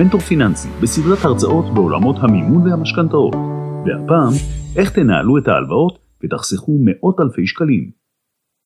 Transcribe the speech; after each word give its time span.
מנטור 0.00 0.20
פיננסי 0.20 0.68
בסדרת 0.82 1.24
הרצאות 1.24 1.74
בעולמות 1.74 2.16
המימון 2.18 2.68
והמשכנתאות, 2.68 3.34
והפעם, 3.86 4.32
איך 4.76 4.90
תנהלו 4.90 5.38
את 5.38 5.48
ההלוואות 5.48 5.98
ותחסכו 6.24 6.78
מאות 6.84 7.20
אלפי 7.20 7.46
שקלים. 7.46 7.90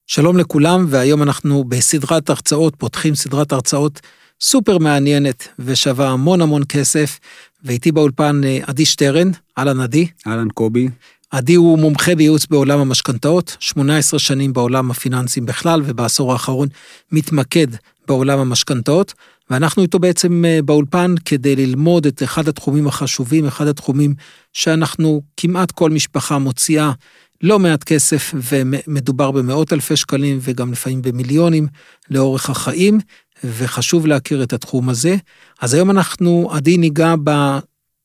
שלום 0.07 0.37
לכולם, 0.37 0.85
והיום 0.89 1.23
אנחנו 1.23 1.65
בסדרת 1.65 2.31
הרצאות, 2.31 2.77
פותחים 2.77 3.15
סדרת 3.15 3.53
הרצאות 3.53 4.01
סופר 4.40 4.79
מעניינת 4.79 5.49
ושווה 5.58 6.08
המון 6.08 6.40
המון 6.40 6.62
כסף, 6.69 7.19
ואיתי 7.65 7.93
באולפן 7.93 8.40
אה, 8.44 8.58
עדי 8.66 8.85
שטרן, 8.85 9.30
אהלן 9.58 9.80
עדי. 9.80 10.07
אהלן 10.26 10.48
קובי. 10.48 10.89
עדי 11.30 11.54
הוא 11.54 11.79
מומחה 11.79 12.15
בייעוץ 12.15 12.47
בעולם 12.47 12.79
המשכנתאות, 12.79 13.57
18 13.61 14.21
שנים 14.21 14.53
בעולם 14.53 14.90
הפיננסים 14.90 15.47
בכלל, 15.47 15.83
ובעשור 15.85 16.33
האחרון 16.33 16.69
מתמקד 17.12 17.66
בעולם 18.09 18.39
המשכנתאות, 18.39 19.15
ואנחנו 19.51 19.83
איתו 19.83 19.98
בעצם 19.98 20.45
אה, 20.45 20.62
באולפן 20.65 21.15
כדי 21.25 21.57
ללמוד 21.57 22.07
את 22.07 22.23
אחד 22.23 22.48
התחומים 22.48 22.87
החשובים, 22.87 23.47
אחד 23.47 23.67
התחומים 23.67 24.15
שאנחנו, 24.53 25.23
כמעט 25.37 25.70
כל 25.70 25.91
משפחה 25.91 26.39
מוציאה 26.39 26.93
לא 27.43 27.59
מעט 27.59 27.84
כסף, 27.84 28.34
ומדובר 28.34 29.30
במאות 29.30 29.73
אלפי 29.73 29.97
שקלים 29.97 30.39
וגם 30.41 30.73
לפעמים 30.73 31.03
במיליונים 31.03 31.67
לאורך 32.11 32.51
החיים, 32.51 32.98
וחשוב 33.45 34.07
להכיר 34.07 34.43
את 34.43 34.53
התחום 34.53 34.89
הזה. 34.89 35.17
אז 35.61 35.75
היום 35.75 35.91
אנחנו, 35.91 36.48
עדי 36.53 36.77
ניגע. 36.77 37.15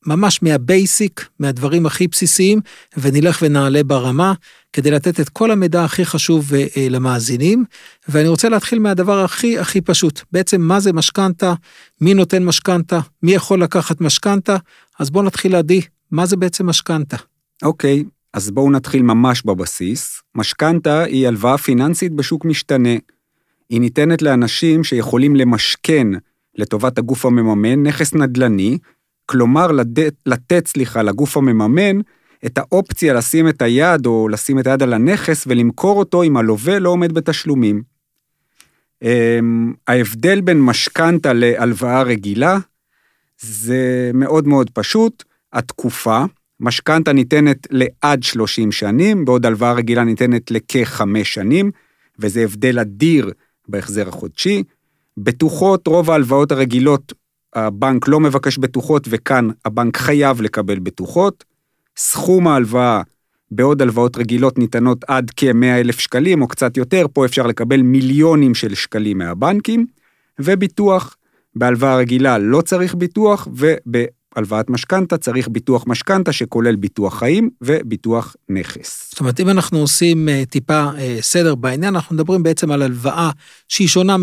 ממש 0.06 0.42
מהבייסיק, 0.42 1.28
מהדברים 1.38 1.86
הכי 1.86 2.08
בסיסיים, 2.08 2.60
ונלך 2.96 3.38
ונעלה 3.42 3.82
ברמה, 3.84 4.34
כדי 4.72 4.90
לתת 4.90 5.20
את 5.20 5.28
כל 5.28 5.50
המידע 5.50 5.84
הכי 5.84 6.04
חשוב 6.04 6.54
אה, 6.54 6.86
למאזינים. 6.90 7.64
ואני 8.08 8.28
רוצה 8.28 8.48
להתחיל 8.48 8.78
מהדבר 8.78 9.24
הכי 9.24 9.58
הכי 9.58 9.80
פשוט. 9.80 10.20
בעצם, 10.32 10.60
מה 10.60 10.80
זה 10.80 10.92
משכנתה? 10.92 11.54
מי 12.00 12.14
נותן 12.14 12.44
משכנתה? 12.44 13.00
מי 13.22 13.32
יכול 13.32 13.62
לקחת 13.62 14.00
משכנתה? 14.00 14.56
אז 14.98 15.10
בואו 15.10 15.24
נתחיל, 15.24 15.56
עדי, 15.56 15.80
מה 16.10 16.26
זה 16.26 16.36
בעצם 16.36 16.66
משכנתה? 16.66 17.16
אוקיי, 17.62 18.04
okay, 18.06 18.10
אז 18.34 18.50
בואו 18.50 18.70
נתחיל 18.70 19.02
ממש 19.02 19.42
בבסיס. 19.42 20.22
משכנתה 20.34 21.02
היא 21.02 21.28
הלוואה 21.28 21.58
פיננסית 21.58 22.12
בשוק 22.12 22.44
משתנה. 22.44 22.94
היא 23.70 23.80
ניתנת 23.80 24.22
לאנשים 24.22 24.84
שיכולים 24.84 25.36
למשכן 25.36 26.06
לטובת 26.54 26.98
הגוף 26.98 27.26
המממן 27.26 27.82
נכס 27.82 28.14
נדל"ני, 28.14 28.78
כלומר 29.30 29.72
לתת, 29.72 30.14
לתת, 30.26 30.66
סליחה, 30.66 31.02
לגוף 31.02 31.36
המממן 31.36 32.00
את 32.46 32.58
האופציה 32.58 33.14
לשים 33.14 33.48
את 33.48 33.62
היד 33.62 34.06
או 34.06 34.28
לשים 34.28 34.58
את 34.58 34.66
היד 34.66 34.82
על 34.82 34.92
הנכס 34.92 35.44
ולמכור 35.46 35.98
אותו 35.98 36.22
אם 36.22 36.36
הלווה 36.36 36.78
לא 36.78 36.90
עומד 36.90 37.12
בתשלומים. 37.12 37.82
אמ, 39.02 39.72
ההבדל 39.88 40.40
בין 40.40 40.60
משכנתה 40.60 41.32
להלוואה 41.32 42.02
רגילה 42.02 42.58
זה 43.40 44.10
מאוד 44.14 44.48
מאוד 44.48 44.70
פשוט, 44.70 45.24
התקופה, 45.52 46.24
משכנתה 46.60 47.12
ניתנת 47.12 47.66
לעד 47.70 48.22
30 48.22 48.72
שנים, 48.72 49.24
בעוד 49.24 49.46
הלוואה 49.46 49.72
רגילה 49.72 50.04
ניתנת 50.04 50.50
לכחמש 50.50 51.34
שנים, 51.34 51.70
וזה 52.18 52.40
הבדל 52.40 52.78
אדיר 52.78 53.30
בהחזר 53.68 54.08
החודשי. 54.08 54.62
בטוחות, 55.16 55.86
רוב 55.86 56.10
ההלוואות 56.10 56.52
הרגילות 56.52 57.12
הבנק 57.54 58.08
לא 58.08 58.20
מבקש 58.20 58.58
בטוחות 58.58 59.06
וכאן 59.10 59.48
הבנק 59.64 59.96
חייב 59.96 60.42
לקבל 60.42 60.78
בטוחות. 60.78 61.44
סכום 61.96 62.48
ההלוואה 62.48 63.02
בעוד 63.50 63.82
הלוואות 63.82 64.16
רגילות 64.16 64.58
ניתנות 64.58 65.04
עד 65.08 65.30
כ-100 65.36 65.64
אלף 65.64 65.98
שקלים 65.98 66.42
או 66.42 66.48
קצת 66.48 66.76
יותר, 66.76 67.06
פה 67.12 67.24
אפשר 67.24 67.46
לקבל 67.46 67.82
מיליונים 67.82 68.54
של 68.54 68.74
שקלים 68.74 69.18
מהבנקים, 69.18 69.86
וביטוח, 70.38 71.16
בהלוואה 71.54 71.96
רגילה 71.96 72.38
לא 72.38 72.60
צריך 72.60 72.94
ביטוח, 72.94 73.48
ובהלוואת 73.52 74.70
משכנתה 74.70 75.18
צריך 75.18 75.48
ביטוח 75.48 75.84
משכנתה 75.86 76.32
שכולל 76.32 76.76
ביטוח 76.76 77.18
חיים 77.18 77.50
וביטוח 77.62 78.36
נכס. 78.48 79.10
זאת 79.10 79.20
אומרת, 79.20 79.40
אם 79.40 79.48
אנחנו 79.48 79.78
עושים 79.78 80.28
אה, 80.28 80.42
טיפה 80.50 80.90
אה, 80.98 81.16
סדר 81.20 81.54
בעניין, 81.54 81.94
אנחנו 81.94 82.14
מדברים 82.14 82.42
בעצם 82.42 82.70
על 82.70 82.82
הלוואה 82.82 83.30
שהיא 83.68 83.88
שונה 83.88 84.16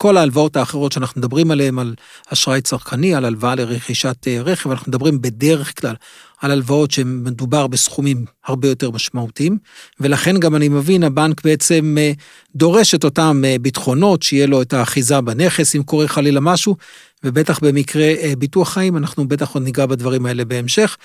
כל 0.00 0.16
ההלוואות 0.16 0.56
האחרות 0.56 0.92
שאנחנו 0.92 1.18
מדברים 1.18 1.50
עליהן, 1.50 1.78
על 1.78 1.94
אשראי 2.32 2.60
צרכני, 2.60 3.14
על 3.14 3.24
הלוואה 3.24 3.54
לרכישת 3.54 4.28
אה, 4.28 4.40
רכב, 4.42 4.70
אנחנו 4.70 4.90
מדברים 4.90 5.20
בדרך 5.20 5.80
כלל 5.80 5.94
על 6.40 6.50
הלוואות 6.50 6.90
שמדובר 6.90 7.66
בסכומים 7.66 8.24
הרבה 8.46 8.68
יותר 8.68 8.90
משמעותיים, 8.90 9.58
ולכן 10.00 10.38
גם 10.40 10.56
אני 10.56 10.68
מבין, 10.68 11.02
הבנק 11.02 11.44
בעצם 11.44 11.96
אה, 11.98 12.12
דורש 12.56 12.94
את 12.94 13.04
אותם 13.04 13.42
אה, 13.44 13.56
ביטחונות, 13.60 14.22
שיהיה 14.22 14.46
לו 14.46 14.62
את 14.62 14.72
האחיזה 14.72 15.20
בנכס 15.20 15.76
אם 15.76 15.82
קורה 15.82 16.08
חלילה 16.08 16.40
משהו, 16.40 16.76
ובטח 17.24 17.58
במקרה 17.58 18.14
ביטוח 18.38 18.72
חיים, 18.72 18.96
אנחנו 18.96 19.28
בטח 19.28 19.54
עוד 19.54 19.62
ניגע 19.62 19.86
בדברים 19.86 20.26
האלה 20.26 20.44
בהמשך. 20.44 20.96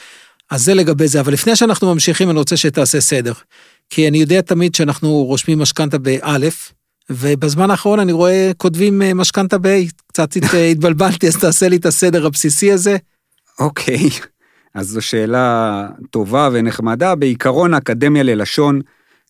אז 0.49 0.63
זה 0.63 0.73
לגבי 0.73 1.07
זה, 1.07 1.19
אבל 1.19 1.33
לפני 1.33 1.55
שאנחנו 1.55 1.93
ממשיכים, 1.93 2.29
אני 2.29 2.39
רוצה 2.39 2.57
שתעשה 2.57 3.01
סדר. 3.01 3.33
כי 3.89 4.07
אני 4.07 4.17
יודע 4.17 4.41
תמיד 4.41 4.75
שאנחנו 4.75 5.09
רושמים 5.23 5.59
משכנתה 5.59 5.97
באלף, 5.97 6.73
ובזמן 7.09 7.71
האחרון 7.71 7.99
אני 7.99 8.11
רואה 8.11 8.51
כותבים 8.57 9.01
אה, 9.01 9.13
משכנתה 9.13 9.57
ב-A, 9.57 9.91
קצת 10.07 10.29
התבלבלתי, 10.71 11.27
אז 11.27 11.37
תעשה 11.37 11.69
לי 11.69 11.75
את 11.75 11.85
הסדר 11.85 12.25
הבסיסי 12.25 12.71
הזה. 12.71 12.97
אוקיי, 13.59 13.95
okay. 13.95 14.25
אז 14.75 14.87
זו 14.87 15.01
שאלה 15.01 15.87
טובה 16.09 16.49
ונחמדה. 16.53 17.15
בעיקרון 17.15 17.73
האקדמיה 17.73 18.23
ללשון 18.23 18.81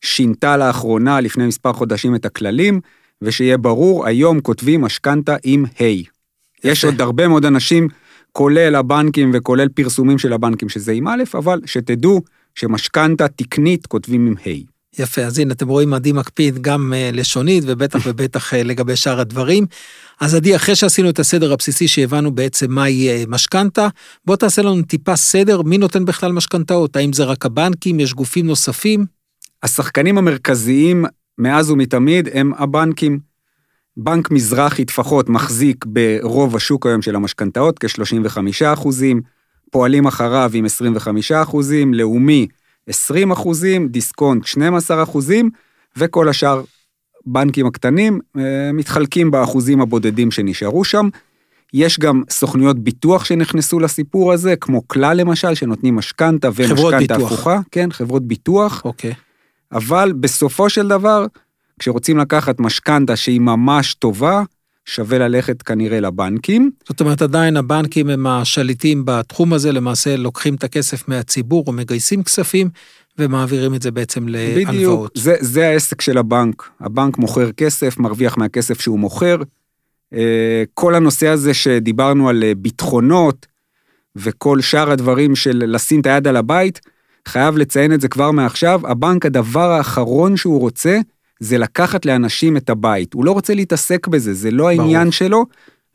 שינתה 0.01 0.57
לאחרונה, 0.57 1.21
לפני 1.21 1.47
מספר 1.47 1.73
חודשים, 1.73 2.15
את 2.15 2.25
הכללים, 2.25 2.81
ושיהיה 3.21 3.57
ברור, 3.57 4.07
היום 4.07 4.41
כותבים 4.41 4.81
משכנתה 4.81 5.35
עם 5.43 5.65
ה'. 5.65 6.03
יש 6.63 6.85
עוד 6.85 7.01
הרבה 7.01 7.27
מאוד 7.27 7.45
אנשים, 7.45 7.87
כולל 8.31 8.75
הבנקים 8.75 9.31
וכולל 9.33 9.69
פרסומים 9.69 10.17
של 10.17 10.33
הבנקים 10.33 10.69
שזה 10.69 10.91
עם 10.91 11.07
א', 11.07 11.23
אבל 11.33 11.59
שתדעו 11.65 12.21
שמשכנתה 12.55 13.27
תקנית 13.27 13.87
כותבים 13.87 14.27
עם 14.27 14.35
ה'. 14.45 14.72
יפה, 14.99 15.21
אז 15.21 15.39
הנה, 15.39 15.53
אתם 15.53 15.67
רואים, 15.67 15.93
עדי 15.93 16.11
מקפיד 16.11 16.61
גם 16.61 16.93
uh, 16.93 17.15
לשונית, 17.15 17.63
ובטח 17.67 17.99
ובטח 18.05 18.53
uh, 18.53 18.57
לגבי 18.57 18.95
שאר 18.95 19.19
הדברים. 19.19 19.65
אז 20.19 20.35
עדי, 20.35 20.55
אחרי 20.55 20.75
שעשינו 20.75 21.09
את 21.09 21.19
הסדר 21.19 21.53
הבסיסי 21.53 21.87
שהבנו 21.87 22.31
בעצם 22.31 22.71
מהי 22.71 23.25
משכנתה, 23.27 23.87
בוא 24.25 24.35
תעשה 24.35 24.61
לנו 24.61 24.81
טיפה 24.81 25.15
סדר, 25.15 25.61
מי 25.61 25.77
נותן 25.77 26.05
בכלל 26.05 26.31
משכנתאות? 26.31 26.95
האם 26.95 27.13
זה 27.13 27.23
רק 27.23 27.45
הבנקים, 27.45 27.99
יש 27.99 28.13
גופים 28.13 28.47
נוספים? 28.47 29.05
השחקנים 29.63 30.17
המרכזיים 30.17 31.05
מאז 31.37 31.71
ומתמיד 31.71 32.29
הם 32.33 32.51
הבנקים. 32.57 33.19
בנק 33.97 34.31
מזרחי 34.31 34.85
טפחות 34.85 35.29
מחזיק 35.29 35.85
ברוב 35.85 36.55
השוק 36.55 36.85
היום 36.85 37.01
של 37.01 37.15
המשכנתאות, 37.15 37.79
כ-35 37.79 38.37
אחוזים, 38.73 39.21
פועלים 39.71 40.05
אחריו 40.07 40.51
עם 40.53 40.65
25 40.65 41.31
אחוזים, 41.31 41.93
לאומי 41.93 42.47
20 42.87 43.31
אחוזים, 43.31 43.87
דיסקונט 43.87 44.45
12 44.45 45.03
אחוזים, 45.03 45.49
וכל 45.97 46.29
השאר 46.29 46.63
בנקים 47.25 47.65
הקטנים 47.65 48.19
אה, 48.37 48.71
מתחלקים 48.73 49.31
באחוזים 49.31 49.81
הבודדים 49.81 50.31
שנשארו 50.31 50.83
שם. 50.83 51.09
יש 51.73 51.99
גם 51.99 52.23
סוכנויות 52.29 52.79
ביטוח 52.79 53.25
שנכנסו 53.25 53.79
לסיפור 53.79 54.33
הזה, 54.33 54.55
כמו 54.55 54.87
כלל 54.87 55.17
למשל, 55.17 55.55
שנותנים 55.55 55.95
משכנתה 55.95 56.49
ומשכנתה 56.55 57.15
הפוכה. 57.15 57.59
כן, 57.71 57.91
חברות 57.91 58.27
ביטוח. 58.27 58.85
אוקיי. 58.85 59.13
אבל 59.71 60.13
בסופו 60.19 60.69
של 60.69 60.87
דבר, 60.87 61.25
כשרוצים 61.79 62.17
לקחת 62.17 62.59
משכנתה 62.59 63.15
שהיא 63.15 63.41
ממש 63.41 63.93
טובה, 63.93 64.43
שווה 64.85 65.17
ללכת 65.17 65.61
כנראה 65.61 65.99
לבנקים. 65.99 66.71
זאת 66.87 67.01
אומרת, 67.01 67.21
עדיין 67.21 67.57
הבנקים 67.57 68.09
הם 68.09 68.27
השליטים 68.27 69.05
בתחום 69.05 69.53
הזה, 69.53 69.71
למעשה 69.71 70.17
לוקחים 70.17 70.55
את 70.55 70.63
הכסף 70.63 71.07
מהציבור 71.07 71.63
או 71.67 71.71
מגייסים 71.71 72.23
כספים, 72.23 72.69
ומעבירים 73.17 73.75
את 73.75 73.81
זה 73.81 73.91
בעצם 73.91 74.27
להלוואות. 74.27 74.67
בדיוק, 74.67 75.07
זה, 75.15 75.35
זה 75.39 75.67
העסק 75.67 76.01
של 76.01 76.17
הבנק. 76.17 76.69
הבנק 76.79 77.17
מוכר 77.17 77.51
כסף, 77.51 77.97
מרוויח 77.97 78.37
מהכסף 78.37 78.81
שהוא 78.81 78.99
מוכר. 78.99 79.37
אה, 80.13 80.63
כל 80.73 80.95
הנושא 80.95 81.27
הזה 81.27 81.53
שדיברנו 81.53 82.29
על 82.29 82.43
אה, 82.43 82.55
ביטחונות, 82.55 83.45
וכל 84.15 84.61
שאר 84.61 84.91
הדברים 84.91 85.35
של 85.35 85.63
לשים 85.65 86.01
את 86.01 86.05
היד 86.05 86.27
על 86.27 86.37
הבית, 86.37 86.81
חייב 87.27 87.57
לציין 87.57 87.93
את 87.93 88.01
זה 88.01 88.07
כבר 88.07 88.31
מעכשיו, 88.31 88.81
הבנק, 88.87 89.25
הדבר 89.25 89.71
האחרון 89.71 90.37
שהוא 90.37 90.59
רוצה, 90.59 90.99
זה 91.39 91.57
לקחת 91.57 92.05
לאנשים 92.05 92.57
את 92.57 92.69
הבית. 92.69 93.13
הוא 93.13 93.25
לא 93.25 93.31
רוצה 93.31 93.53
להתעסק 93.53 94.07
בזה, 94.07 94.33
זה 94.33 94.51
לא 94.51 94.69
העניין 94.69 95.01
ברור. 95.01 95.11
שלו, 95.11 95.45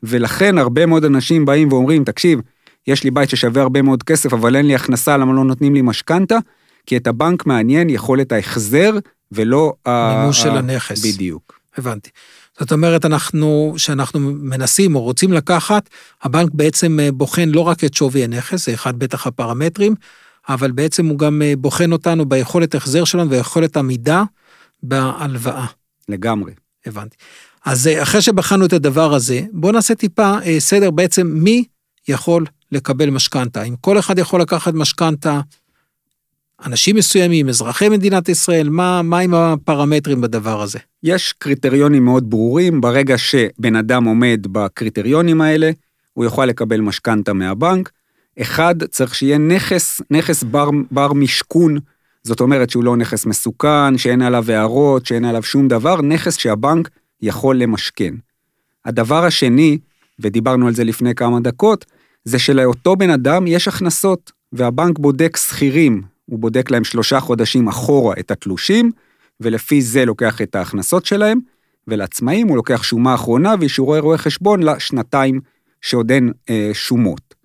ולכן 0.03 0.57
הרבה 0.57 0.85
מאוד 0.85 1.05
אנשים 1.05 1.45
באים 1.45 1.73
ואומרים, 1.73 2.03
תקשיב, 2.03 2.39
יש 2.87 3.03
לי 3.03 3.11
בית 3.11 3.29
ששווה 3.29 3.61
הרבה 3.61 3.81
מאוד 3.81 4.03
כסף, 4.03 4.33
אבל 4.33 4.55
אין 4.55 4.67
לי 4.67 4.75
הכנסה, 4.75 5.17
למה 5.17 5.33
לא 5.33 5.43
נותנים 5.43 5.73
לי 5.73 5.81
משכנתה? 5.81 6.37
כי 6.85 6.97
את 6.97 7.07
הבנק 7.07 7.45
מעניין 7.45 7.89
יכולת 7.89 8.31
ההחזר, 8.31 8.91
ולא... 9.31 9.73
מימוש 9.87 10.41
של 10.41 10.57
הנכס. 10.57 11.05
בדיוק. 11.05 11.59
הבנתי. 11.77 12.09
זאת 12.59 12.71
אומרת, 12.71 13.05
אנחנו, 13.05 13.73
שאנחנו 13.77 14.19
מנסים 14.19 14.95
או 14.95 15.01
רוצים 15.01 15.33
לקחת, 15.33 15.89
הבנק 16.23 16.49
בעצם 16.53 16.99
אה, 16.99 17.11
בוחן 17.11 17.49
לא 17.49 17.61
רק 17.61 17.83
את 17.83 17.93
שווי 17.93 18.23
הנכס, 18.23 18.65
זה 18.65 18.73
אחד 18.73 18.99
בטח 18.99 19.27
הפרמטרים, 19.27 19.95
אבל 20.49 20.71
בעצם 20.71 21.05
הוא 21.05 21.19
גם 21.19 21.41
אה, 21.41 21.53
בוחן 21.57 21.91
אותנו 21.91 22.25
ביכולת 22.25 22.75
החזר 22.75 23.03
שלנו 23.03 23.29
ויכולת 23.29 23.77
עמידה 23.77 24.23
בהלוואה. 24.83 25.65
לגמרי. 26.09 26.53
הבנתי. 26.85 27.15
אז 27.65 27.87
אה, 27.87 28.03
אחרי 28.03 28.21
שבחנו 28.21 28.65
את 28.65 28.73
הדבר 28.73 29.13
הזה, 29.13 29.41
בואו 29.51 29.71
נעשה 29.71 29.95
טיפה 29.95 30.37
אה, 30.45 30.59
סדר 30.59 30.91
בעצם 30.91 31.27
מי 31.27 31.65
יכול 32.07 32.45
לקבל 32.71 33.09
משכנתה. 33.09 33.63
אם 33.63 33.75
כל 33.81 33.99
אחד 33.99 34.19
יכול 34.19 34.41
לקחת 34.41 34.73
משכנתה, 34.73 35.41
אנשים 36.65 36.95
מסוימים, 36.95 37.49
אזרחי 37.49 37.89
מדינת 37.89 38.29
ישראל, 38.29 38.69
מה, 38.69 39.01
מה 39.01 39.19
עם 39.19 39.33
הפרמטרים 39.33 40.21
בדבר 40.21 40.61
הזה? 40.61 40.79
יש 41.03 41.33
קריטריונים 41.37 42.05
מאוד 42.05 42.29
ברורים, 42.29 42.81
ברגע 42.81 43.17
שבן 43.17 43.75
אדם 43.75 44.03
עומד 44.03 44.39
בקריטריונים 44.51 45.41
האלה, 45.41 45.71
הוא 46.13 46.25
יוכל 46.25 46.45
לקבל 46.45 46.81
משכנתה 46.81 47.33
מהבנק. 47.33 47.91
אחד, 48.41 48.83
צריך 48.83 49.15
שיהיה 49.15 49.37
נכס, 49.37 50.01
נכס 50.11 50.43
בר, 50.43 50.69
בר 50.91 51.13
משכון, 51.13 51.77
זאת 52.23 52.41
אומרת 52.41 52.69
שהוא 52.69 52.83
לא 52.83 52.97
נכס 52.97 53.25
מסוכן, 53.25 53.97
שאין 53.97 54.21
עליו 54.21 54.51
הערות, 54.51 55.05
שאין 55.05 55.25
עליו 55.25 55.43
שום 55.43 55.67
דבר, 55.67 56.01
נכס 56.01 56.37
שהבנק 56.37 56.89
יכול 57.21 57.57
למשכן. 57.57 58.13
הדבר 58.85 59.25
השני, 59.25 59.77
ודיברנו 60.19 60.67
על 60.67 60.73
זה 60.73 60.83
לפני 60.83 61.15
כמה 61.15 61.39
דקות, 61.39 61.85
זה 62.23 62.39
שלאותו 62.39 62.95
בן 62.95 63.09
אדם 63.09 63.47
יש 63.47 63.67
הכנסות, 63.67 64.31
והבנק 64.53 64.99
בודק 64.99 65.37
שכירים, 65.37 66.01
הוא 66.25 66.39
בודק 66.39 66.71
להם 66.71 66.83
שלושה 66.83 67.19
חודשים 67.19 67.67
אחורה 67.67 68.15
את 68.19 68.31
התלושים, 68.31 68.91
ולפי 69.39 69.81
זה 69.81 70.05
לוקח 70.05 70.41
את 70.41 70.55
ההכנסות 70.55 71.05
שלהם, 71.05 71.39
ולעצמאים 71.87 72.47
הוא 72.47 72.57
לוקח 72.57 72.83
שומה 72.83 73.15
אחרונה 73.15 73.55
ואישורי 73.59 73.99
רואה 73.99 74.17
חשבון 74.17 74.63
לשנתיים 74.63 75.39
שעוד 75.81 76.11
אין 76.11 76.31
אה, 76.49 76.69
שומות. 76.73 77.35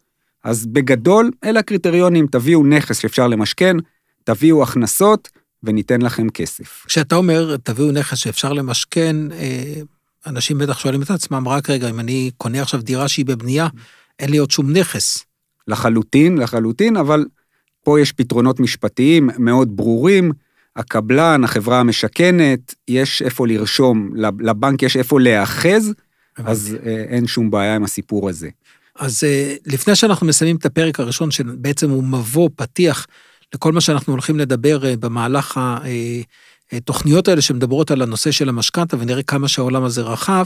אז 0.44 0.66
בגדול, 0.66 1.30
אלה 1.44 1.60
הקריטריונים, 1.60 2.26
תביאו 2.26 2.66
נכס 2.66 2.98
שאפשר 2.98 3.28
למשכן, 3.28 3.76
תביאו 4.24 4.62
הכנסות 4.62 5.28
וניתן 5.62 6.02
לכם 6.02 6.28
כסף. 6.28 6.84
כשאתה 6.86 7.16
אומר, 7.16 7.56
תביאו 7.56 7.92
נכס 7.92 8.18
שאפשר 8.18 8.52
למשכן, 8.52 9.32
אה, 9.32 9.80
אנשים 10.26 10.58
בטח 10.58 10.78
שואלים 10.78 11.02
את 11.02 11.10
עצמם, 11.10 11.48
רק 11.48 11.70
רגע, 11.70 11.90
אם 11.90 12.00
אני 12.00 12.30
קונה 12.36 12.62
עכשיו 12.62 12.82
דירה 12.82 13.08
שהיא 13.08 13.26
בבנייה, 13.26 13.68
אין 14.18 14.30
לי 14.30 14.36
עוד 14.36 14.50
שום 14.50 14.72
נכס. 14.72 15.24
לחלוטין, 15.68 16.38
לחלוטין, 16.38 16.96
אבל 16.96 17.24
פה 17.84 18.00
יש 18.00 18.12
פתרונות 18.12 18.60
משפטיים 18.60 19.30
מאוד 19.38 19.76
ברורים. 19.76 20.32
הקבלן, 20.76 21.44
החברה 21.44 21.80
המשכנת, 21.80 22.74
יש 22.88 23.22
איפה 23.22 23.46
לרשום, 23.46 24.10
לבנק 24.40 24.82
יש 24.82 24.96
איפה 24.96 25.20
להיאחז, 25.20 25.92
אז 26.36 26.76
אה, 26.86 27.04
אין 27.08 27.26
שום 27.26 27.50
בעיה 27.50 27.76
עם 27.76 27.84
הסיפור 27.84 28.28
הזה. 28.28 28.48
אז 28.98 29.24
אה, 29.24 29.54
לפני 29.66 29.94
שאנחנו 29.96 30.26
מסיימים 30.26 30.56
את 30.56 30.66
הפרק 30.66 31.00
הראשון, 31.00 31.30
שבעצם 31.30 31.90
הוא 31.90 32.04
מבוא, 32.04 32.50
פתיח, 32.56 33.06
לכל 33.54 33.72
מה 33.72 33.80
שאנחנו 33.80 34.12
הולכים 34.12 34.38
לדבר 34.38 34.86
אה, 34.86 34.96
במהלך 34.96 35.60
התוכניות 36.72 37.28
האלה 37.28 37.40
שמדברות 37.40 37.90
על 37.90 38.02
הנושא 38.02 38.30
של 38.30 38.48
המשכנתה, 38.48 38.96
ונראה 39.00 39.22
כמה 39.22 39.48
שהעולם 39.48 39.84
הזה 39.84 40.02
רחב, 40.02 40.44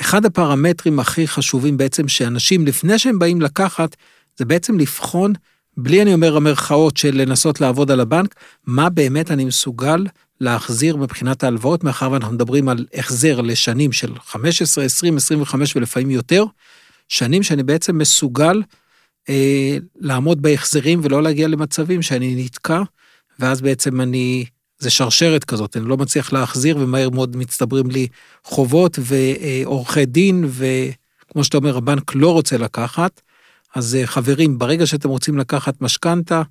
אחד 0.00 0.24
הפרמטרים 0.24 1.00
הכי 1.00 1.28
חשובים 1.28 1.76
בעצם 1.76 2.08
שאנשים, 2.08 2.66
לפני 2.66 2.98
שהם 2.98 3.18
באים 3.18 3.40
לקחת, 3.40 3.96
זה 4.36 4.44
בעצם 4.44 4.78
לבחון, 4.78 5.32
בלי 5.76 6.02
אני 6.02 6.14
אומר 6.14 6.36
המרכאות 6.36 6.96
של 6.96 7.10
לנסות 7.14 7.60
לעבוד 7.60 7.90
על 7.90 8.00
הבנק, 8.00 8.34
מה 8.66 8.90
באמת 8.90 9.30
אני 9.30 9.44
מסוגל 9.44 10.06
להחזיר 10.40 10.96
מבחינת 10.96 11.44
ההלוואות, 11.44 11.84
מאחר 11.84 12.10
ואנחנו 12.10 12.34
מדברים 12.34 12.68
על 12.68 12.86
החזר 12.94 13.40
לשנים 13.40 13.92
של 13.92 14.12
15, 14.24 14.84
20, 14.84 15.16
25 15.16 15.76
ולפעמים 15.76 16.10
יותר, 16.10 16.44
שנים 17.08 17.42
שאני 17.42 17.62
בעצם 17.62 17.98
מסוגל 17.98 18.62
אה, 19.28 19.76
לעמוד 19.96 20.42
בהחזרים 20.42 21.00
ולא 21.02 21.22
להגיע 21.22 21.48
למצבים 21.48 22.02
שאני 22.02 22.44
נתקע, 22.44 22.82
ואז 23.38 23.60
בעצם 23.60 24.00
אני, 24.00 24.44
זה 24.78 24.90
שרשרת 24.90 25.44
כזאת, 25.44 25.76
אני 25.76 25.88
לא 25.88 25.96
מצליח 25.96 26.32
להחזיר 26.32 26.76
ומהר 26.80 27.10
מאוד 27.10 27.36
מצטברים 27.36 27.90
לי 27.90 28.06
חובות 28.44 28.98
ועורכי 29.02 30.06
דין, 30.06 30.44
וכמו 30.48 31.44
שאתה 31.44 31.56
אומר, 31.56 31.76
הבנק 31.76 32.14
לא 32.14 32.32
רוצה 32.32 32.58
לקחת. 32.58 33.20
אז 33.74 33.94
אה, 33.94 34.06
חברים, 34.06 34.58
ברגע 34.58 34.86
שאתם 34.86 35.08
רוצים 35.08 35.38
לקחת 35.38 35.80
משכנתה, 35.80 36.42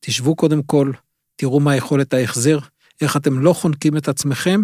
תשבו 0.00 0.36
קודם 0.36 0.62
כל, 0.62 0.92
תראו 1.36 1.60
מה 1.60 1.76
יכולת 1.76 2.14
ההחזר, 2.14 2.58
איך 3.00 3.16
אתם 3.16 3.38
לא 3.38 3.52
חונקים 3.52 3.96
את 3.96 4.08
עצמכם, 4.08 4.62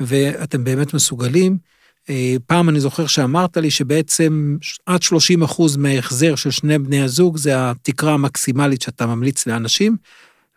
ואתם 0.00 0.64
באמת 0.64 0.94
מסוגלים. 0.94 1.58
אה, 2.10 2.36
פעם 2.46 2.68
אני 2.68 2.80
זוכר 2.80 3.06
שאמרת 3.06 3.56
לי 3.56 3.70
שבעצם 3.70 4.56
עד 4.86 5.02
30 5.02 5.42
אחוז 5.42 5.76
מההחזר 5.76 6.34
של 6.34 6.50
שני 6.50 6.78
בני 6.78 7.02
הזוג 7.02 7.36
זה 7.36 7.70
התקרה 7.70 8.12
המקסימלית 8.12 8.82
שאתה 8.82 9.06
ממליץ 9.06 9.46
לאנשים, 9.46 9.96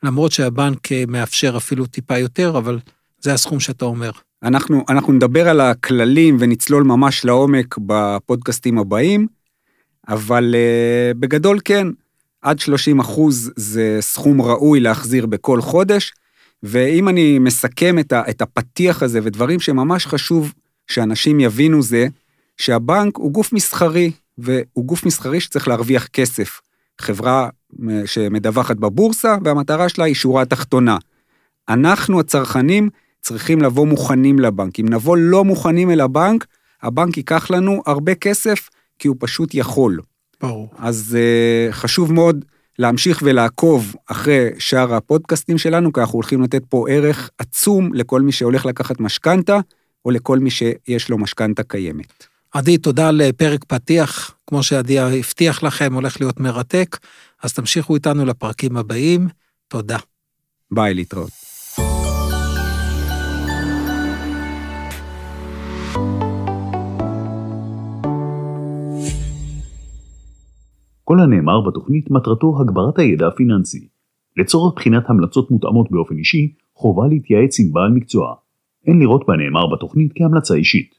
למרות 0.03 0.31
שהבנק 0.31 0.91
אה, 0.91 1.03
מאפשר 1.07 1.57
אפילו 1.57 1.85
טיפה 1.85 2.17
יותר, 2.17 2.57
אבל 2.57 2.79
זה 3.21 3.33
הסכום 3.33 3.59
שאתה 3.59 3.85
אומר. 3.85 4.11
אנחנו, 4.43 4.85
אנחנו 4.89 5.13
נדבר 5.13 5.49
על 5.49 5.61
הכללים 5.61 6.37
ונצלול 6.39 6.83
ממש 6.83 7.25
לעומק 7.25 7.77
בפודקאסטים 7.77 8.77
הבאים, 8.77 9.27
אבל 10.07 10.55
uh, 10.55 11.17
בגדול 11.17 11.59
כן, 11.65 11.87
עד 12.41 12.59
30 12.59 12.99
אחוז 12.99 13.51
זה 13.55 13.97
סכום 14.01 14.41
ראוי 14.41 14.79
להחזיר 14.79 15.25
בכל 15.25 15.61
חודש, 15.61 16.13
ואם 16.63 17.09
אני 17.09 17.39
מסכם 17.39 17.99
את, 17.99 18.11
ה, 18.11 18.23
את 18.29 18.41
הפתיח 18.41 19.03
הזה 19.03 19.19
ודברים 19.23 19.59
שממש 19.59 20.05
חשוב 20.05 20.53
שאנשים 20.89 21.39
יבינו 21.39 21.81
זה 21.81 22.07
שהבנק 22.57 23.17
הוא 23.17 23.31
גוף 23.31 23.53
מסחרי, 23.53 24.11
והוא 24.37 24.85
גוף 24.85 25.05
מסחרי 25.05 25.39
שצריך 25.39 25.67
להרוויח 25.67 26.07
כסף. 26.07 26.61
חברה 26.99 27.49
אה, 27.89 28.01
שמדווחת 28.05 28.75
בבורסה, 28.75 29.37
והמטרה 29.43 29.89
שלה 29.89 30.05
היא 30.05 30.15
שורה 30.15 30.45
תחתונה. 30.45 30.97
אנחנו 31.69 32.19
הצרכנים 32.19 32.89
צריכים 33.21 33.61
לבוא 33.61 33.87
מוכנים 33.87 34.39
לבנק. 34.39 34.79
אם 34.79 34.89
נבוא 34.89 35.17
לא 35.17 35.45
מוכנים 35.45 35.91
אל 35.91 36.01
הבנק, 36.01 36.45
הבנק 36.81 37.17
ייקח 37.17 37.51
לנו 37.51 37.81
הרבה 37.85 38.15
כסף, 38.15 38.69
כי 38.99 39.07
הוא 39.07 39.15
פשוט 39.19 39.53
יכול. 39.53 39.99
ברור. 40.41 40.69
אז 40.77 41.17
uh, 41.17 41.73
חשוב 41.73 42.13
מאוד 42.13 42.45
להמשיך 42.79 43.19
ולעקוב 43.23 43.95
אחרי 44.05 44.49
שאר 44.59 44.93
הפודקאסטים 44.93 45.57
שלנו, 45.57 45.93
כי 45.93 45.99
אנחנו 45.99 46.13
הולכים 46.13 46.41
לתת 46.41 46.63
פה 46.69 46.85
ערך 46.89 47.29
עצום 47.37 47.93
לכל 47.93 48.21
מי 48.21 48.31
שהולך 48.31 48.65
לקחת 48.65 48.99
משכנתה, 48.99 49.59
או 50.05 50.11
לכל 50.11 50.39
מי 50.39 50.49
שיש 50.49 51.09
לו 51.09 51.17
משכנתה 51.17 51.63
קיימת. 51.63 52.27
עדי, 52.53 52.77
תודה 52.77 53.09
על 53.09 53.21
פרק 53.37 53.63
פתיח, 53.63 54.35
כמו 54.47 54.63
שעדי 54.63 54.99
הבטיח 54.99 55.63
לכם, 55.63 55.93
הולך 55.93 56.21
להיות 56.21 56.39
מרתק, 56.39 56.97
אז 57.43 57.53
תמשיכו 57.53 57.95
איתנו 57.95 58.25
לפרקים 58.25 58.77
הבאים. 58.77 59.27
תודה. 59.67 59.97
ביי, 60.71 60.93
להתראות. 60.93 61.29
כל 71.03 71.19
הנאמר 71.19 71.61
בתוכנית 71.67 72.11
מטרתו 72.11 72.61
הגברת 72.61 72.99
הידע 72.99 73.27
הפיננסי. 73.27 73.87
לצורך 74.37 74.73
בחינת 74.75 75.03
המלצות 75.09 75.51
מותאמות 75.51 75.91
באופן 75.91 76.17
אישי, 76.17 76.53
חובה 76.75 77.07
להתייעץ 77.07 77.59
עם 77.59 77.71
בעל 77.73 77.91
מקצוע. 77.91 78.35
אין 78.87 78.99
לראות 78.99 79.25
בנאמר 79.27 79.67
בתוכנית 79.75 80.11
כהמלצה 80.15 80.53
אישית. 80.53 80.98